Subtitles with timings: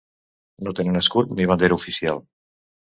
[0.67, 2.29] No tenen escut ni bandera oficial: